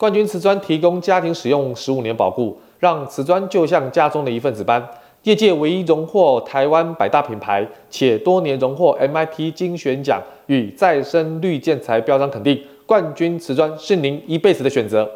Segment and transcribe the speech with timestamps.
[0.00, 4.82] 冠军瓷砖提供家庭使用十五年保固，让瓷砖就像家中的一份子般。
[5.24, 15.06] 业界唯一荣获台湾百大品牌，且多年荣获 MIT 精选奖与再生绿建材标章肯定，冠军瓷砖是您一辈子的选择。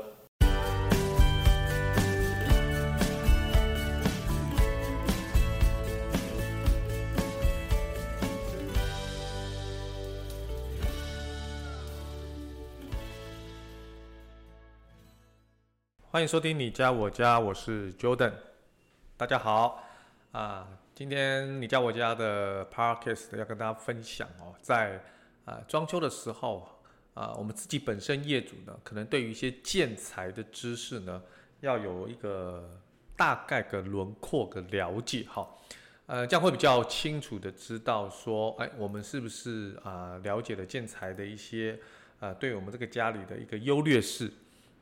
[16.14, 18.30] 欢迎收听你家我家，我是 Jordan，
[19.16, 19.82] 大家好。
[20.30, 25.02] 啊，今天你家我家的 Parkes 要跟大家分享哦，在
[25.44, 26.68] 啊装修的时候
[27.14, 31.20] 啊，我们自己本身业主呢，可能对于一些建材的知识呢，
[31.62, 32.80] 要有一个
[33.16, 35.44] 大概的轮廓的了解哈，
[36.06, 41.76] 呃，这样会比较清楚的知道说，哎，我们是不是啊了解了建材的一些
[42.20, 44.32] 啊，对我们这个家里的一个优劣势，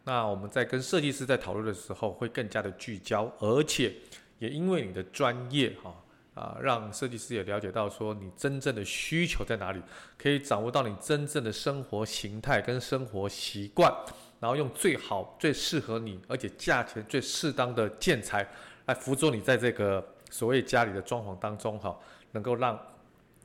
[0.05, 3.93] 那我们在跟设计师在讨论的时候，会更加的聚焦，而且。
[4.39, 5.95] 也因为你的专业哈
[6.35, 9.81] 啊，让设计师也了解到说你真正的需求在哪里，
[10.19, 13.95] 可以掌握到你真正的生活形态跟生活习惯，
[14.41, 18.45] 然后用最好最适合你而且价钱最适当的建材
[18.87, 21.97] 来辅助你在这个所谓家里的装潢当中哈，
[22.33, 22.77] 能够让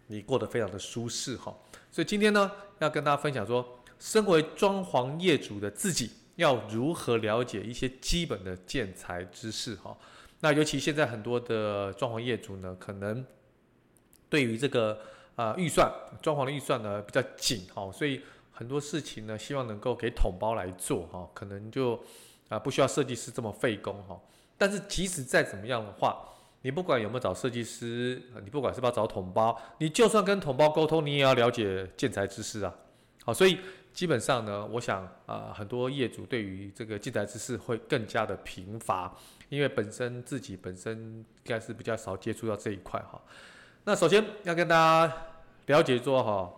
[0.08, 1.56] 你过得非常的舒适哈。
[1.92, 3.64] 所以今天呢，要跟大家分享说，
[4.00, 9.96] 身为装潢业主的自己要如何了解一些基本的建材知识哈。
[10.40, 13.26] 那尤其现在很多的装潢业主呢，可能
[14.30, 15.00] 对于这个
[15.36, 18.22] 啊预算装潢的预算呢比较紧哈，所以
[18.52, 22.00] 很多事情呢希望能够给统包来做哈，可能就
[22.50, 24.20] 啊不需要设计师这么费工哈。
[24.58, 26.24] 但是即使再怎么样的话，
[26.62, 32.76] 你不管有没有找设计师，你不管是不是要找统包，你就算跟统包沟通，你也要了解建材知识啊。
[33.24, 33.60] 好，所以
[33.98, 39.12] 基本上呢，我想啊很多业主对于这个建材知识会更加的贫乏。
[39.50, 43.20] 因为本身自己本身应该是比较少接触到这一块哈，
[43.86, 45.12] 那首先要跟大家
[45.66, 46.54] 了解说哈，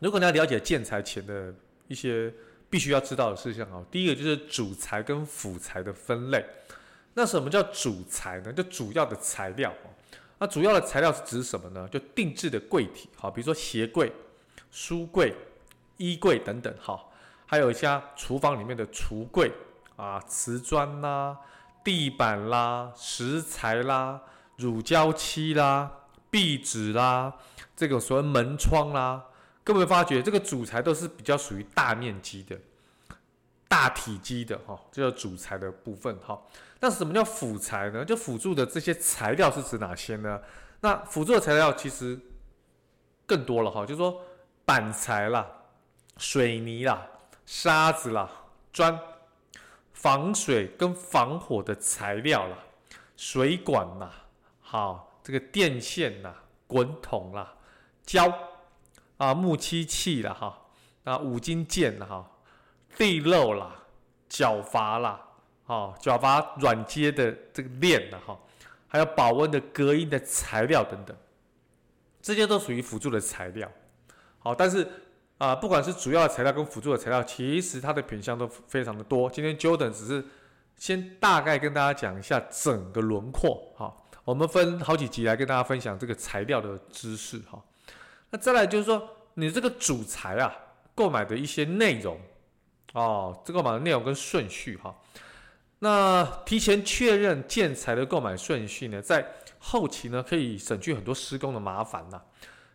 [0.00, 1.54] 如果你要了解建材前的
[1.86, 2.32] 一些
[2.68, 6.44] 必须要知道的事项哈，第一个就是主材跟辅材的分类。
[7.12, 8.52] 那什么叫主材呢？
[8.52, 9.72] 就主要的材料。
[10.38, 11.88] 那主要的材料是指什么呢？
[11.92, 14.10] 就定制的柜体，好，比如说鞋柜、
[14.72, 15.32] 书柜、
[15.96, 17.00] 衣柜等等哈，
[17.46, 19.52] 还有一些厨房里面的橱柜
[19.96, 21.38] 啊、瓷砖啦、
[21.84, 24.20] 地板啦、石材啦、
[24.56, 25.90] 乳胶漆啦、
[26.30, 27.34] 壁纸啦，
[27.76, 29.24] 这个所谓门窗啦，
[29.62, 32.58] 各位发觉这个主材都是比较属于大面积的、
[33.68, 36.40] 大体积的哈，这叫主材的部分哈。
[36.80, 38.04] 那什么叫辅材呢？
[38.04, 40.40] 就辅助的这些材料是指哪些呢？
[40.80, 42.18] 那辅助的材料其实
[43.24, 44.20] 更多了哈，就是说
[44.66, 45.46] 板材啦、
[46.16, 47.06] 水泥啦、
[47.46, 48.30] 沙子啦、
[48.72, 48.98] 砖。
[49.92, 52.58] 防水跟防火的材料啦，
[53.16, 54.12] 水管啦，
[54.60, 57.54] 好，这个电线啦，滚筒啦，
[58.04, 58.30] 胶
[59.16, 60.66] 啊，木漆器啦，哈，
[61.04, 62.30] 啊，五金件啦，哈，
[62.98, 63.74] 地漏啦，
[64.28, 65.26] 角阀啦，
[65.66, 68.38] 啊，角阀软接的这个链的哈，
[68.86, 71.16] 还有保温的隔音的材料等等，
[72.20, 73.72] 这些都属于辅助的材料，
[74.40, 74.86] 好，但是。
[75.38, 79.28] 啊，不管是主要材料跟辅助的材料，其实它的品相都非常的多。
[79.28, 80.24] 今天 Jordan 只是
[80.76, 83.94] 先大概跟大家讲一下整个轮廓，哈。
[84.24, 87.62] 我们分好几集来跟大家分享这个材料的知识，哈。
[88.30, 90.54] 那再来就是说，你这个主材啊，
[90.94, 92.18] 购买的一些内容，
[92.94, 94.94] 哦，这个购买的内容跟顺序，哈。
[95.80, 99.26] 那提前确认建材的购买顺序呢，在
[99.58, 102.22] 后期呢，可以省去很多施工的麻烦呐。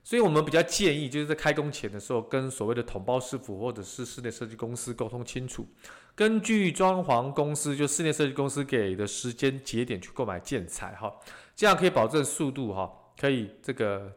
[0.03, 5.67] 所以我们比较建议，就是在开工前的时候，跟所谓的统包师傅或者是室内设计公司沟通清楚，
[6.15, 11.13] 根据装潢公司就室内设计公司给的时间节点去购买建材哈，
[11.55, 14.11] 这样可以保证速度哈，可以这个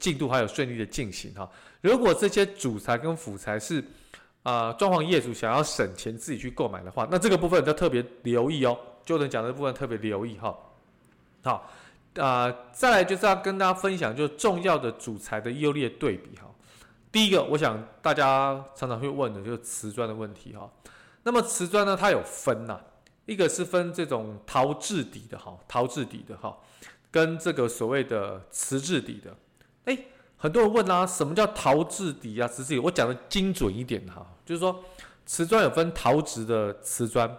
[0.00, 1.48] 进度还有顺利的进行哈。
[1.82, 3.84] 如果这些主材跟辅材是
[4.42, 10.58] 啊装潢业主想要省钱自己去购买的话，那这个部分要特别留意哦，就能讲的部分特别留意哈，
[11.44, 11.70] 好。
[12.16, 16.46] 啊、再来就是要跟大家分享，就是重要的主材的优劣对比哈。
[17.10, 20.70] 第一个，我想大家常常会问的就是瓷砖的问题哈。
[21.22, 22.78] 那么瓷砖呢，它有分呐，
[23.24, 26.56] 一个是分这种陶质底的哈，陶质底的哈，
[27.10, 29.34] 跟这个所谓的瓷质底的。
[29.84, 29.98] 哎，
[30.36, 32.46] 很多人问啊，什么叫陶质底啊？
[32.46, 34.84] 瓷质底，我讲的精准一点哈，就是说
[35.24, 37.34] 瓷砖有分陶质的瓷砖。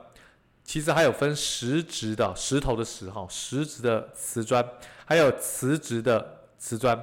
[0.64, 4.66] 其实还有分实质的石头的石哈，实质的瓷砖，
[5.06, 6.98] 还有瓷质的瓷砖。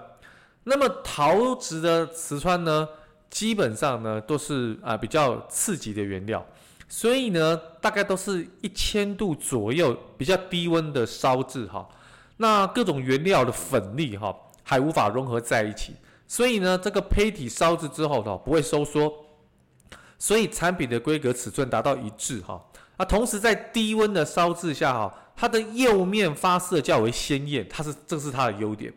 [0.64, 2.88] 那么陶质的瓷砖呢，
[3.28, 6.44] 基本上呢都是啊比较次级的原料，
[6.88, 11.86] 所以呢，大概都是一千度左右，比较低温的烧制哈。
[12.38, 15.94] 那各种原料的粉粒哈，还无法融合在一起，
[16.26, 19.12] 所以呢，这个胚体烧制之后呢，不会收缩，
[20.18, 22.58] 所以产品的规格尺寸达到一致哈。
[23.00, 28.92] 那同时在低温的烧制下哈，它的釉面发色较为鲜艳，它是这是它的优点，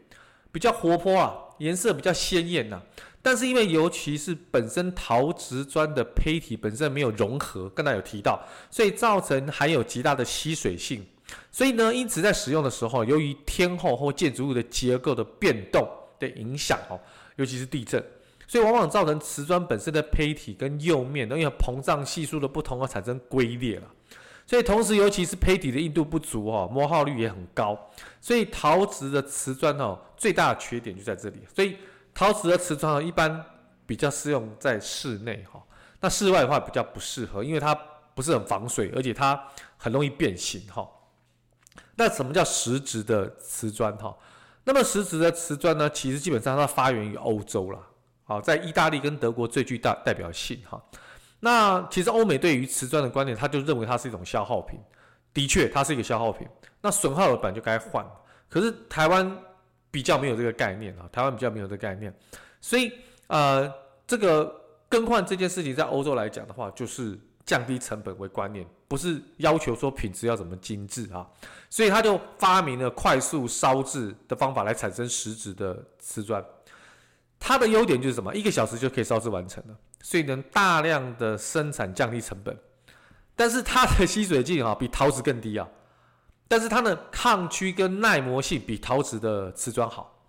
[0.52, 2.82] 比较活泼啊，颜色比较鲜艳呐。
[3.22, 8.38] 但是因为尤其是本身陶瓷砖的胚体本身没有融合，刚才有提到，
[8.70, 11.02] 所以造成含有极大的吸水性。
[11.50, 15.88] 所以呢，因此在使用的时候，由于天候或建筑物的结构的变动
[16.20, 17.00] 的影响哦，
[17.38, 18.06] 尤其是地震，
[18.54, 23.88] 所以往往造成瓷砖本身的胚体跟釉面因为膨胀系数的不同而产生龟裂了。
[24.46, 27.76] 所以同时，尤其是胚体的硬度不足哦，磨耗率也很高。
[28.22, 31.40] 所以陶瓷的瓷砖哦，最大的缺点就在这里。
[31.56, 31.76] 所以
[32.14, 33.44] 陶瓷的瓷砖哦一般
[33.88, 35.60] 比较适用在室内哈，
[36.00, 37.74] 那室外的话比较不适合，因为它
[38.14, 39.44] 不是很防水，而且它
[39.78, 40.88] 很容易变形哈。
[41.96, 44.16] 那什么叫实质的瓷砖哈？
[44.64, 47.80] 那么实质的瓷砖呢，其实基本上它发源于欧洲啦，
[48.36, 50.82] 啊，在意大利跟德国最具代代表性哈。
[51.40, 54.80] 那其实欧美对于瓷砖的观念，他就认为它是一种消耗品，
[55.34, 56.48] 的确它是一个消耗品，
[56.82, 58.06] 那损耗了本就该换，
[58.50, 59.38] 可是台湾。
[59.94, 62.12] 比较没有这个概念啊，台湾比较没有这个概念，
[62.60, 62.92] 所以
[63.28, 63.72] 呃，
[64.08, 64.52] 这个
[64.90, 67.16] 更换这件事情在欧洲来讲的话，就是
[67.46, 71.30] 降低成本为观念，不是要求说品质要怎么精致啊，
[71.70, 76.44] 所以他就发明了快速烧制的方法来产生实质的瓷砖。
[77.46, 78.34] 它的优点就是什么？
[78.34, 82.58] 一个小时就可以烧制完成了，所以能大量的生产降低成本，
[83.36, 85.68] 但是它的吸水性啊比陶瓷更低啊。
[86.48, 90.24] 但是它的抗曲跟耐磨性比陶瓷的瓷砖好，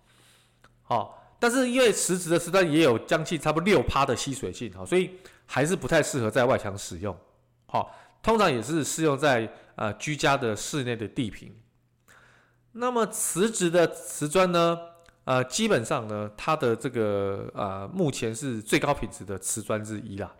[0.83, 5.11] 好，但是因为瓷质的瓷砖也有将近差不多六趴的吸水性，好，所以
[5.45, 7.17] 还是不太适合在外墙使用，
[7.67, 11.55] 好，通常也是适用在呃居家的室内的地坪。
[12.73, 14.77] 那么瓷质的瓷砖呢，
[15.25, 20.33] 呃，基本上呢，它的这个呃目前是最高品质的瓷砖之一啦，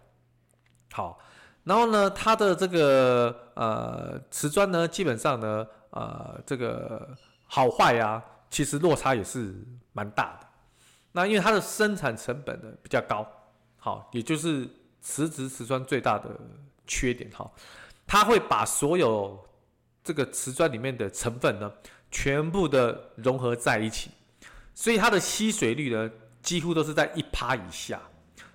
[0.91, 1.19] 好。
[1.63, 7.17] 然后呢，它的这个呃瓷砖呢，基本上呢，呃这个
[7.47, 9.55] 好坏、啊，其实落差也是
[9.91, 10.47] 蛮大的。
[11.11, 13.27] 那因为它的生产成本呢比较高，
[13.77, 14.69] 好，也就是
[15.01, 16.29] 瓷质瓷砖最大的
[16.85, 17.51] 缺点哈，
[18.05, 19.43] 它会把所有
[20.03, 21.73] 这个瓷砖里面的成分呢，
[22.11, 24.11] 全部的融合在一起，
[24.75, 26.11] 所以它的吸水率呢，
[26.43, 27.99] 几乎都是在一趴以下，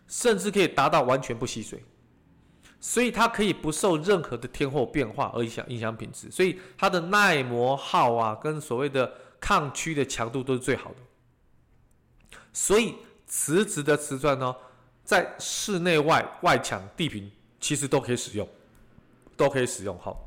[0.06, 1.82] 甚至可以达到完全不吸水。
[2.78, 12.38] 所以它可以不受任何的天候变化而影响影响品质，所以它的耐磨耗啊，跟所谓的抗曲的强度都是最好的。
[12.52, 12.94] 所以
[13.26, 14.54] 瓷质的瓷砖呢，
[15.04, 17.30] 在室内外外墙地坪
[17.60, 18.48] 其实都可以使用，
[19.36, 19.98] 都可以使用。
[19.98, 20.18] 好，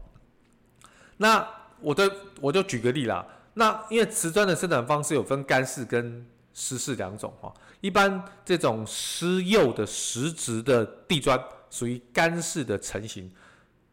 [1.17, 1.47] 那
[1.79, 3.25] 我的我就举个例啦。
[3.55, 7.53] 那因为瓷砖的生产方式有分干式跟湿式两种哈。
[7.81, 11.39] 一般这种湿釉的实质的地砖。
[11.73, 13.31] 属于干式的成型，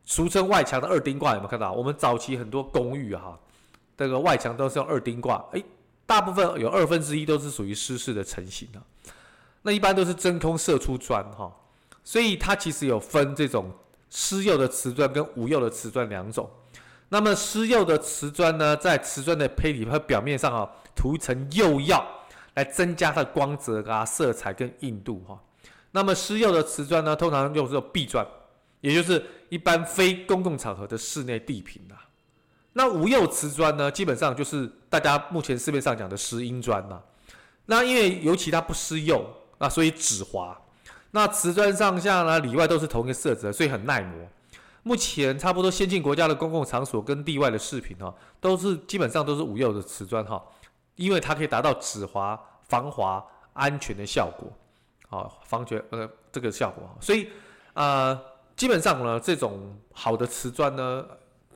[0.04, 1.72] 俗称外墙的二丁挂，有没有看到？
[1.72, 3.40] 我们早期很多公寓哈，
[3.96, 5.64] 这个外墙都是用二丁挂，诶，
[6.04, 8.82] 大部分有二分之一都是属于湿式的成型的。
[9.62, 11.50] 那一般都是真空射出砖哈，
[12.04, 13.72] 所以它其实有分这种
[14.10, 16.50] 湿釉的瓷砖跟无釉的瓷砖两种。
[17.12, 22.06] 那么施釉的瓷砖呢，在瓷砖的胚体和表面上啊，涂一层釉药，
[22.54, 25.36] 来增加它的光泽啊、色彩跟硬度哈。
[25.90, 28.24] 那么施釉的瓷砖呢，通常用这种壁砖，
[28.80, 31.98] 也就是一般非公共场合的室内地坪啊。
[32.74, 37.00] 那无釉瓷砖呢，基本上就是大家目前市面上讲的石英砖呐。
[37.66, 39.26] 那因为尤其它不施釉，
[39.58, 40.56] 那所以止滑。
[41.10, 44.28] 那瓷砖上下呢，里外都是同一个色泽，所以很耐磨。
[44.82, 50.42] 目前差不多先进国家的公共场所跟地外的饰品哈，都是基本上都是无釉的瓷砖哈，
[50.96, 54.50] 因为它可以达到止滑、防滑、安全的效果。
[55.08, 57.28] 好，防绝呃这个效果，所以
[57.74, 58.16] 呃
[58.54, 61.04] 基本上呢，这种好的瓷砖呢，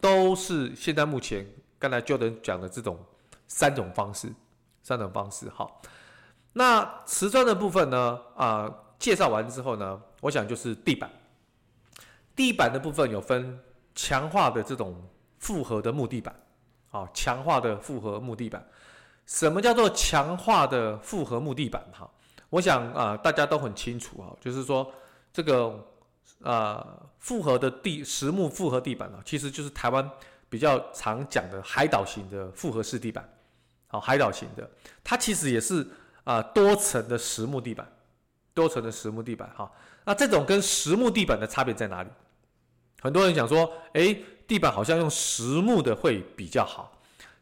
[0.01, 2.99] 都是现在目前刚才 Jordan 讲的这种
[3.47, 4.29] 三种方式，
[4.83, 5.49] 三种方式。
[5.49, 5.81] 好，
[6.53, 11.09] 那瓷砖的部分呢，啊、介绍完之后呢，我想就是地板。
[12.37, 13.59] 地板的部分有分
[13.95, 16.35] 强化的这种复合的木地板，
[16.91, 18.67] 啊，强化的复合木地板。
[19.27, 21.83] 什么叫做强化的复合木地板？
[21.93, 22.11] 哈。
[22.51, 24.93] 我想啊、大家都很清楚啊，就是说
[25.33, 25.85] 这个
[26.41, 30.09] 呃复合的地实木复合地板啊，其实就是台湾
[30.49, 33.29] 比较常讲的海岛型的复合式地板，
[33.89, 34.71] 好，海岛型的，
[35.03, 35.85] 它其实也是
[36.23, 37.91] 啊、多层的实木地板，
[38.55, 39.69] 多层的实木地板哈。
[40.05, 42.11] 那这种跟实木地板的差别在哪里？
[43.05, 46.91] 很多人讲说，诶，地板好像用实木的会比较好。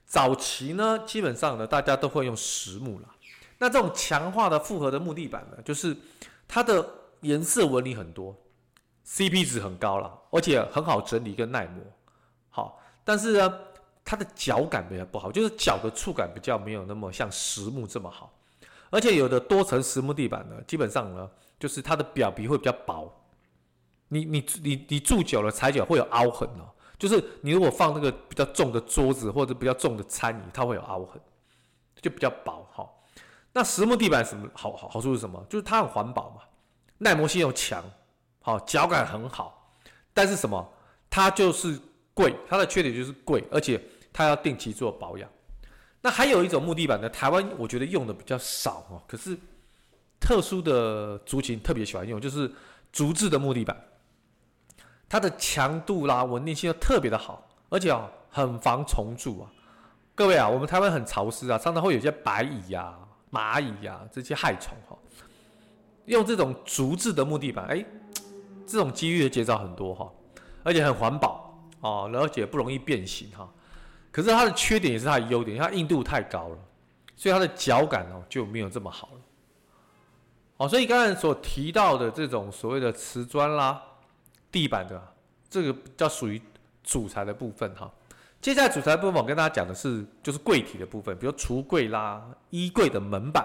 [0.04, 3.08] 早期呢，基本上呢，大家都会用实木啦。
[3.58, 5.96] 那这种强化的复合的木地板呢，就是
[6.48, 6.84] 它的
[7.20, 8.36] 颜色纹理很多
[9.06, 11.80] ，CP 值很高了，而且很好整理跟耐磨。
[12.50, 13.58] 好，但是呢，
[14.04, 18.36] 它的脚感比较不好，就是脚的触感比较没有那么像实木这么好。
[18.90, 23.08] 而且有的多层实木地板呢，基本上呢，就是它的表皮会比较薄，
[24.12, 26.68] 你你你你住久了踩脚会有凹痕哦。
[26.98, 31.20] 就是你如果放那个比较重的桌子或者比较重的餐椅，它会有凹痕，
[32.00, 32.88] 就比较薄哈。
[33.52, 35.44] 那实木地板什么好好好处是什么？
[35.48, 36.42] 就是它很环保嘛，
[36.98, 37.82] 耐磨性又强，
[38.40, 39.74] 好脚感很好。
[40.14, 40.72] 但是什么？
[41.10, 41.76] 它就是
[42.14, 45.28] 贵，它的缺点就是贵，而且它要定期做保养。
[46.00, 49.36] 那还有一种木地板呢，台湾我觉得用的比较少哦，可是
[50.20, 52.48] 特殊的族群特别喜欢用，就是
[52.92, 53.76] 竹制的木地板，
[55.12, 59.44] 它的强度啦、稳定性又特别的好，而且啊很防虫蛀啊。
[60.14, 62.98] 各位啊，我们台湾很潮湿啊，常常会有些白蚁呀、啊、
[63.30, 64.96] 蚂蚁呀这些害虫哈。
[66.06, 67.84] 用这种竹制的木地板，哎，
[68.66, 70.10] 这种机遇的减少很多哈，
[70.62, 73.46] 而且很环保哦，而且不容易变形哈。
[74.10, 76.58] 可是它的缺点也是它的优点，它硬度太高了，
[77.16, 79.20] 所以它的脚感哦就没有这么好了。
[80.56, 83.82] 哦，所以刚才所提到的这种所谓的瓷砖啦、
[84.52, 85.02] 地板的
[85.50, 86.40] 这个叫属于
[86.84, 87.90] 主材的部分哈。
[88.40, 93.44] 接下来主材部分我跟大家讲的是就是柜体的部分，比如橱柜啦、衣柜的门板。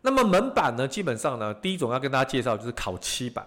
[0.00, 3.46] 那么门板呢，基本上呢，第一种要跟大家介绍就是烤漆板。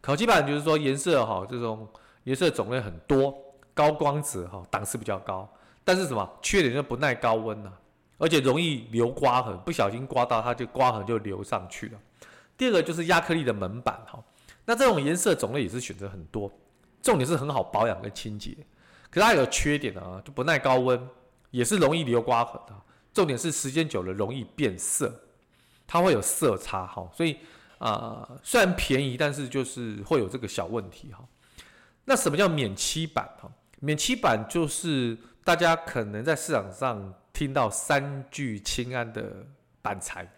[0.00, 1.86] 烤漆板就是说颜色哈，这种
[2.24, 3.34] 颜色种类很多，
[3.74, 5.46] 高光泽哈，档次比较高。
[5.84, 7.72] 但是什么缺点就不耐高温啊，
[8.16, 11.98] 而且容易留刮痕，不小心刮到它就刮痕就留上去了。
[12.56, 14.18] 第二个就是亚克力的门板哈，
[14.64, 16.50] 那这种颜色种类也是选择很多，
[17.02, 18.56] 重点是很好保养跟清洁，
[19.10, 21.08] 可是它有个缺点啊，就不耐高温，
[21.50, 22.74] 也是容易留刮痕的。
[23.12, 25.12] 重点是时间久了容易变色，
[25.86, 27.36] 它会有色差哈，所以
[27.78, 31.24] 啊、虽然便宜，但是就是会有这个小问题哈。
[32.04, 33.50] 那什么叫免漆板哈？
[33.80, 35.16] 免漆板就是。
[35.42, 39.44] 大家可能在市场上听到三聚氰胺的
[39.80, 40.30] 板材，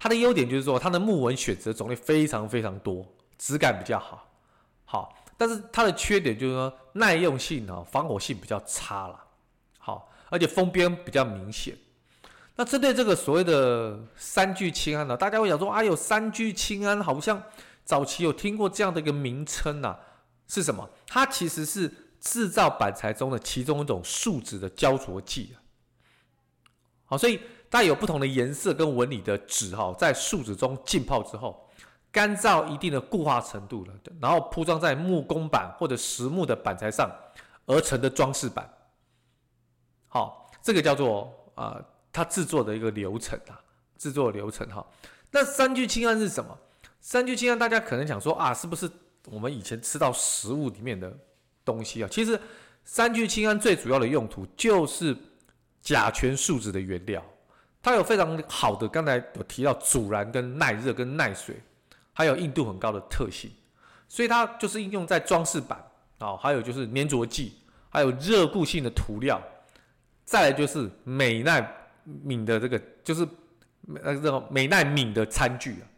[0.00, 3.06] 它的优点就是说它的木纹选择种类非常非常多，
[3.38, 4.26] 质感比较好，
[4.84, 9.24] 好，但是它的缺点就是说耐用性啊、防火性比较差了，
[9.78, 11.76] 好，而且封边比较明显。
[12.56, 17.40] 那针对这个所谓的三聚氰胺呢，大家会想说啊，有三聚氰胺，好像
[17.84, 19.96] 早期有听过这样的一个名称呐，
[20.48, 20.90] 是什么？
[21.06, 21.92] 它其实是。
[22.20, 25.56] 制造板材中的其中一种树脂的胶着剂啊，
[27.06, 31.66] 好，所以带有不同的颜色跟纹理的纸哈，在树脂中浸泡之后，
[32.12, 37.10] 干燥一定的固化程度了，然后铺装在木工板或者实木的板材上
[37.64, 38.68] 而成的装饰板，
[40.08, 43.58] 好，这个叫做啊、它制作的一个流程啊，
[43.96, 44.84] 制作流程哈。
[45.30, 46.58] 那三聚氰胺是什么？
[47.00, 48.90] 三聚氰胺大家可能想说啊，是不是
[49.30, 51.16] 我们以前吃到食物里面的？
[51.62, 52.40] 东西啊，其实
[52.84, 55.14] 三聚氰胺最主要的用途就是
[55.82, 57.22] 甲醛树脂的原料，
[57.82, 61.60] 它有非常好的，刚才有提到阻燃、跟耐热、跟耐水，
[62.12, 63.50] 还有硬度很高的特性，
[64.06, 65.82] 所以它就是应用在装饰板
[66.18, 67.54] 啊，还有就是粘着剂，
[67.88, 69.40] 还有热固性的涂料，
[70.24, 73.26] 再来就是美耐敏的这个，就是
[74.02, 75.88] 呃这种美耐敏的餐具啊。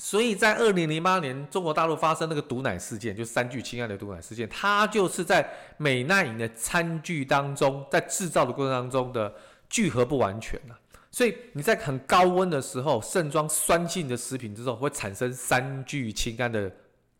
[0.00, 9.34] 所以在二零零八年，中国大陆发生那个毒奶事件，就三聚氰胺的毒奶事件，它就是在美耐颖的餐具当中，在制造的过程当中的
[9.68, 10.78] 聚合不完全了。
[11.10, 16.70] 所以你在很高温的时候，盛装酸性的食品之后，会产生三聚氰胺的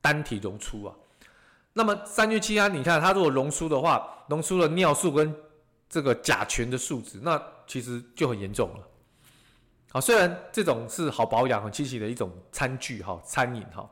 [0.00, 0.95] 单体溶出啊。
[1.73, 5.35] 那么三聚氰胺，你看它如果溶出的话，溶出了尿素跟
[5.88, 8.87] 这个甲醛的数值，那其实就很严重了。
[9.90, 13.90] 好，虽然这种是好保养、很清洗的一种餐具哈、餐饮哈，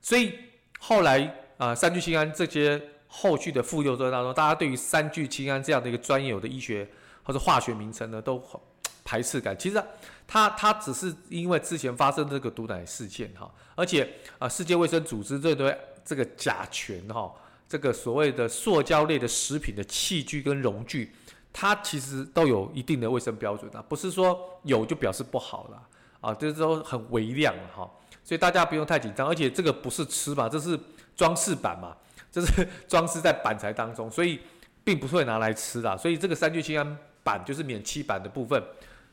[0.00, 0.38] 所以
[0.78, 6.88] 后来啊、三聚氰胺这些后续的副作用当中，大家对于三聚氰胺这样的一个专有的医学
[7.22, 8.42] 或者化学名称呢，都
[9.04, 9.56] 排斥感。
[9.58, 9.82] 其实
[10.26, 17.32] 它它只是因为之前发生这个毒奶事件哈，而且啊，世界卫生组织这对这个甲醛哈，
[17.68, 21.12] 这个所谓的塑胶类的食品的器具跟容具。
[21.54, 25.82] 它其实都有一定的卫生标准啊，不是说有就表示不好了
[26.22, 27.90] 啊，就是说很微量哈，
[28.24, 29.28] 所以大家不用太紧张。
[29.28, 30.80] 而且这个不是吃嘛，这是
[31.14, 31.94] 装饰板嘛，
[32.30, 34.40] 这是 装饰在板材当中，所以
[34.82, 35.98] 并不会拿来吃的。
[35.98, 38.62] 所以这个三聚氰胺板就是免漆板的部分，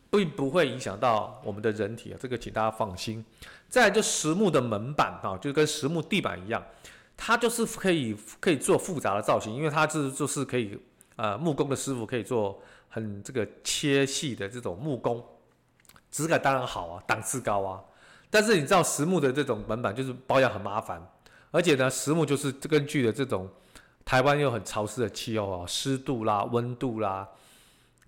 [0.09, 3.23] 并不会影响到我们的人体啊，这个请大家放心。
[3.67, 6.63] 再来就实木的门板啊，就跟实木地板一样，
[7.15, 10.79] 它就是可以可以做复杂的造型，因为它是就是可以
[11.15, 15.23] 呃木工的师傅可以做很这个切细的这种木工，
[16.09, 17.79] 质感当然好啊，档次高啊。
[18.31, 20.99] 但是你知道实木的这种门板就是保养很麻烦，
[21.51, 23.47] 而且呢，实木就是根据的这种
[24.03, 27.27] 台湾又很潮湿的气候啊，湿度啦、温度啦，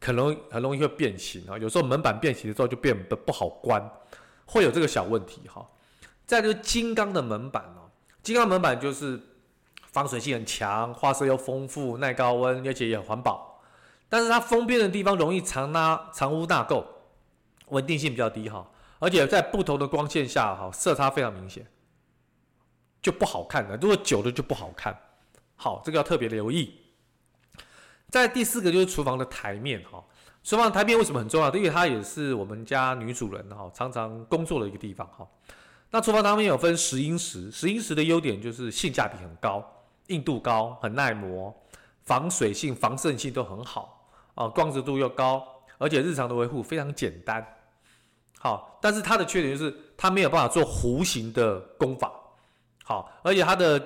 [0.02, 1.58] 可能很容易会变形啊。
[1.58, 3.82] 有时候门板变形的时候就变得不好关，
[4.46, 5.66] 会有这个小问题哈。
[6.26, 7.88] 再就是金刚的门板哦，
[8.24, 9.20] 金刚门板就是
[9.92, 13.62] 防水性很强，花色又丰富，耐高温，而且也很环保。
[14.10, 16.84] 但是它封边的地方容易藏拉藏污纳垢，
[17.68, 18.70] 稳定性比较低哈。
[19.00, 21.66] 而且在不同的光线下，哈，色差非常明显，
[23.02, 23.78] 就不好看了。
[23.78, 24.98] 如果久了就不好看，
[25.56, 26.81] 好，这个要特别留意。
[28.12, 30.04] 在第四个就是厨房的台面，哈，
[30.44, 31.50] 厨房台面为什么很重要？
[31.56, 35.26] 因为它也是我们家女主人哈常常工作的一个地方，哈。
[35.90, 39.66] 那厨房台面有分石英石，石英石的优点就是性价比很高，
[40.08, 41.56] 硬度高，很耐磨，
[42.04, 45.46] 防水性、防渗性都很好，啊，光泽度又高，
[45.78, 47.46] 而且日常的维护非常简单。
[48.40, 52.12] 好，但是它的缺点就是它没有办法做弧形的工法，
[52.84, 53.82] 好，而且它的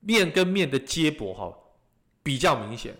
[0.00, 1.50] 面跟面的接驳哈
[2.22, 2.94] 比较明显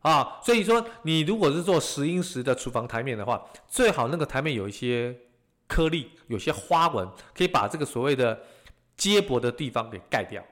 [0.00, 5.14] 啊，所以说你如果是做石英石的厨房台面的话，最好那个台面有一些
[5.66, 8.40] 颗粒，有些花纹，可以把这个所谓的
[8.96, 10.42] 接驳的地方给盖掉，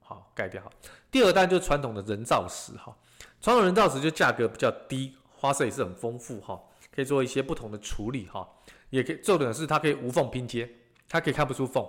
[0.00, 0.62] 好，盖掉。
[1.10, 2.96] 第二单就是传统的人造石哈，
[3.40, 6.60] 传统人造石就价格比较低，花色也是很丰富哈，
[6.94, 8.46] 可以做一些不同的处理哈。
[8.90, 10.68] 也可以，重点是它可以无缝拼接，
[11.08, 11.86] 它可以看不出缝，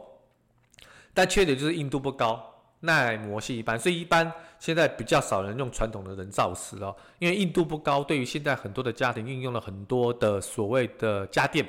[1.13, 2.48] 但缺点就是硬度不高，
[2.81, 11.67] 耐磨性一般，所以一般现在比较少人用传统的人造石哦，因为硬度不高，对于现在很多的家庭运用了很多的所谓的家电，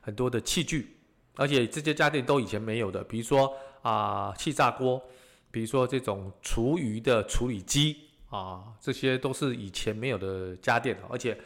[0.00, 0.96] 很多的器具，
[1.36, 5.02] 而且这些家电都以前没有的，比如说啊气炸锅，
[5.50, 7.96] 比如说这种厨余的处理机
[8.30, 11.38] 啊，这些都是以前没有的家电，而且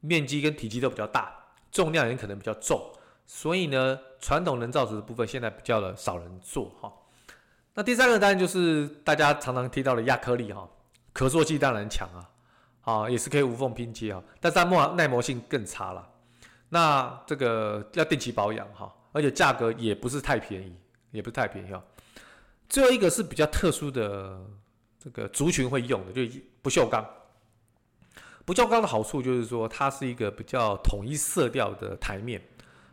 [0.00, 1.38] 面积跟体积都比较大。
[1.70, 2.78] 重量也可能比较重，
[3.24, 6.92] 所以呢，传统人造石的部分现在比较的少人做哈。
[7.74, 10.68] 那第三个当然就是大家常常提到的亚克力哈，
[11.12, 12.28] 可塑性当然强啊，
[12.82, 16.06] 啊也是可以无缝拼接啊，但是它耐耐磨性更差了。
[16.68, 20.76] 那这个要定期保养哈，而且价格也不是太便宜，
[21.10, 21.82] 也不是太便宜哦。
[22.68, 24.40] 最后一个是比较特殊的
[24.98, 27.06] 这个族群会用的，就是不锈钢。
[28.44, 32.42] 不锈钢的好处就是说，它是一个比较统一色调的台面，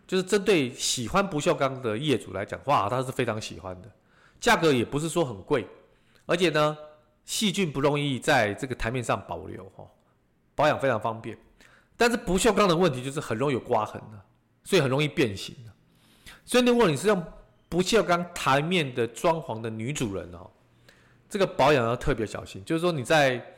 [0.05, 3.89] 就是针对喜欢不锈钢的业主来讲，哇，他是非常喜欢的。
[4.39, 5.67] 价格也不是说很贵，
[6.25, 6.77] 而且呢，
[7.25, 9.85] 细菌不容易在这个台面上保留，哈，
[10.55, 11.37] 保养非常方便。
[11.97, 14.21] 但是不锈钢的问题就是很容易有刮痕的，
[14.63, 15.71] 所以很容易变形的。
[16.45, 17.23] 所以如果你是用
[17.67, 20.49] 不锈钢台面的装潢的女主人哦，
[21.29, 23.55] 这个保养要特别小心，就是说你在。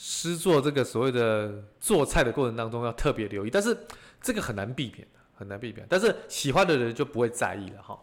[0.00, 3.76] 施做这个所谓的做菜的过程当中要特别留意，但是
[4.20, 5.84] 这个很难避免，很难避免。
[5.88, 7.98] 但是喜欢的人就不会在意了哈。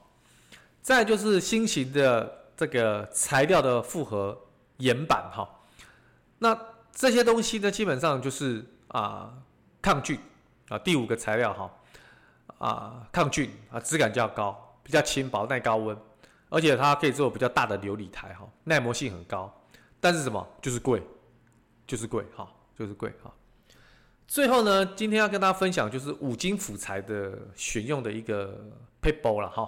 [0.85, 4.39] 再就是新型的这个材料的复合
[4.77, 5.49] 岩板哈，
[6.37, 6.55] 那
[6.91, 9.33] 这些东西呢，基本上就是啊
[9.81, 10.19] 抗菌
[10.69, 11.71] 啊，第五个材料哈
[12.59, 15.97] 啊抗菌啊，质感较高，比较轻薄，耐高温，
[16.49, 19.51] 而且它可以做比较大的琉璃台哈，耐磨性很高，
[19.99, 21.01] 但是什么就是贵。
[21.87, 23.33] 就是贵哈，就是贵哈。
[24.27, 28.71] 最后呢，今天要跟大家分享就是五金辅材的选用的一个
[29.01, 29.67] 撇步了哈。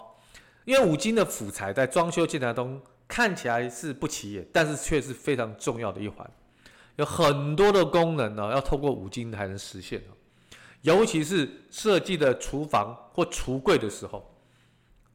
[0.68, 6.30] 因为五金的辅材在装修建材中看起来是不起眼，但是却是非常重要的一环。
[6.98, 10.04] 有很多的功能呢，要透过五金才能实现。
[10.82, 14.30] 尤其是设计的厨房或橱柜的时候，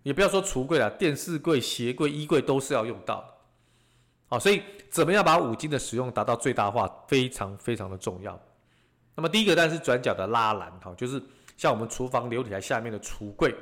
[0.02, 3.24] 也不要说橱柜了，电视柜、鞋柜、衣柜都是要用到的。
[4.28, 8.40] 好，所以怎么样把五金的使用达到最大化，非常非常的重要。
[9.14, 11.22] 那么第一个但是转角的拉篮，哈，就是
[11.58, 13.54] 像我们厨房流理台下面的橱柜，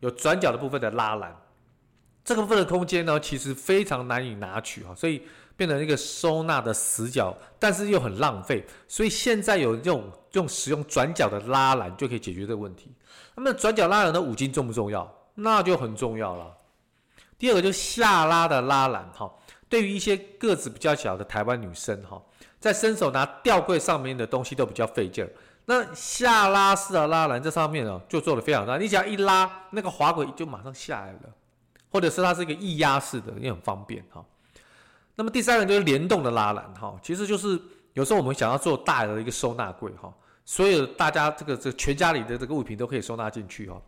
[0.00, 1.34] 有转角的部分的拉篮，
[2.24, 5.22] 这个部分的空间呢，其实非常难以拿取，哈，所以
[5.56, 8.64] 变成一个收纳的死角，但是又很浪费。
[8.88, 12.92] 所以现在有这种用使用转角的拉篮就可以解决这个问题。
[13.34, 15.12] 那么转角拉篮的五金重不重要？
[15.34, 16.56] 那就很重要了。
[17.38, 19.32] 第二个就是下拉的拉篮，哈。
[19.68, 22.22] 对于一些个子比较小的台湾女生哈，
[22.60, 25.30] 在伸手拿吊柜上面的东西都比较费劲儿。
[25.66, 31.20] 那下拉式的拉篮这上面哦，就做的非常大，你只要一拉，那个滑轨就马上下来了，
[31.90, 34.24] 或者是它是一个液压式的，也很方便哈。
[35.16, 37.58] 那么第三个就是联动的拉篮哈，其实就是
[37.94, 40.12] 有时候我们想要做大的一个收纳柜哈，
[40.44, 43.80] 所有大家这个这全家里的这个物品都可以收纳进去哈。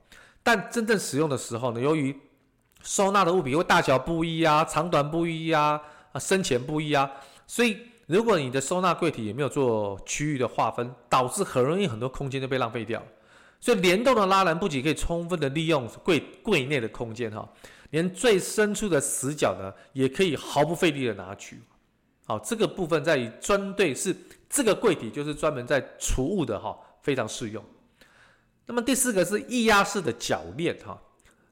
[0.42, 2.16] 但真正使用的时候呢，由于
[2.82, 5.78] 收纳的物品会大小不一啊，长短不一啊，
[6.12, 7.10] 啊深浅不一啊，
[7.46, 13.02] 所以如果你的收纳柜体也没有做区域的划分，导致很容易很多空间就被浪费掉。
[13.60, 17.48] 所以联动的拉篮不仅可以充分的利用柜柜内的空间哈，
[17.90, 21.60] 连最深处的死角呢，也可以毫不费力的拿取。
[22.26, 24.14] 好，这个部分在于专对是
[24.48, 27.64] 这个柜体就是专门在储物的哈，非常适用。
[28.66, 30.96] 那么第四个是液压式的铰链哈。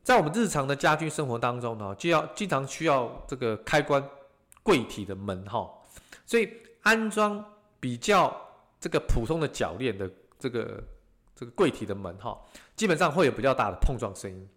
[0.03, 4.07] 在我们日常的家居生活当中呢，就要经常需要这个开关
[4.63, 5.69] 柜体的门哈，
[6.27, 6.49] 所以
[6.83, 7.45] 安装
[7.81, 8.35] 比较
[8.81, 10.83] 这个普通的铰链的这个
[11.35, 12.39] 这个柜体的门哈，
[12.77, 14.49] 基本上会有比较大的碰撞声音，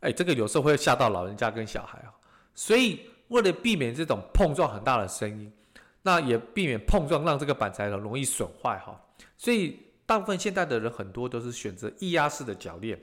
[0.00, 2.12] 哎，这个有时候会吓到老人家跟小孩啊，
[2.54, 5.52] 所以为了避免这种碰撞很大的声音，
[6.02, 9.00] 那也避免碰撞让这个板材呢容易损坏哈，
[9.36, 12.98] 所以大部分现在的人很多都是选择液压式的铰链。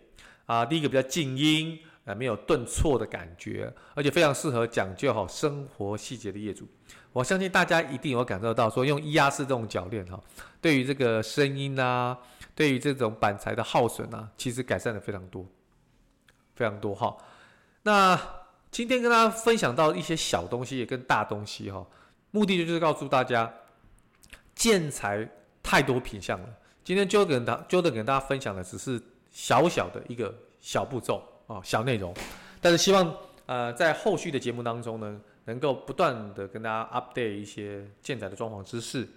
[0.46, 6.68] 啊，第一个比较静音，啊，没有顿挫的感觉，而且非常适合讲究好生活细节的业主。
[7.12, 10.22] 我相信大家一定有感受到，说用液压式这种铰链哈，
[10.62, 12.18] 对于这个声音啊，
[12.54, 15.46] 对于这种板材的耗损啊，其实改善的非常多，
[16.56, 17.18] 非常多哈。
[17.84, 18.20] 那
[18.72, 21.86] 今天跟大家分享到一些小东西也跟大东西哈，
[22.32, 23.52] 目的就是告诉大家，
[24.54, 25.30] 建材
[25.64, 26.50] 太多品项了。
[26.84, 29.02] 今天就跟大就跟大家分享的只是。
[29.38, 32.14] 小小的一个小步骤啊，小内容，
[32.60, 39.08] 但是希望呃在后续的节目当中呢，能够不断的跟大家 update 一些建材的装潢知识。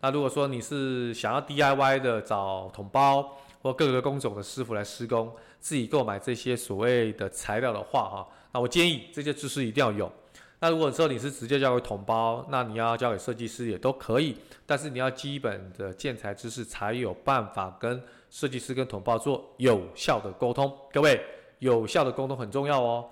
[0.00, 10.10] 那如果说你是想要 DIY 的，找统包或各个工种的师傅来施工，自己购买这些所谓的材料的话哈，那我建议这些知识一定要有。
[10.58, 20.74] 那如果说你是直接交给统包，那你要交给设计师也都可以，但是你要基本的建材知识才有办法跟设计师跟统包做有效的沟通。
[20.92, 21.20] 各位，
[21.58, 23.08] 有效的沟通很重要哦。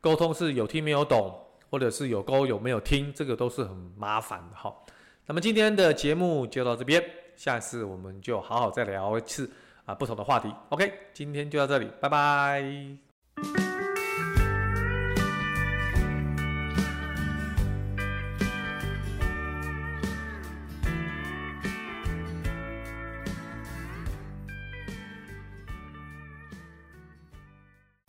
[0.00, 1.38] 沟通是有听没有懂，
[1.70, 4.74] 或者是有沟有没有听，这个都是很麻烦的哈。
[5.26, 7.02] 那么今天的节目就到这边，
[7.36, 9.50] 下次我们就好好再聊一次
[9.84, 10.52] 啊不同的话题。
[10.70, 13.67] OK，今天就到这里，拜拜。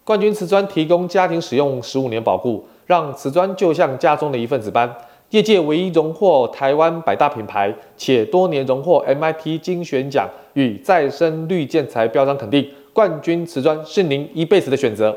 [0.09, 4.91] 冠军瓷砖提供家庭使用十五年保护，让瓷砖就像家中的一份子般。
[5.29, 12.67] 业界唯一荣获台湾百大品牌，且多年荣获 MIT 精选奖与再生绿建材标章肯定。
[12.91, 15.15] 冠军瓷砖是您一辈子的选择。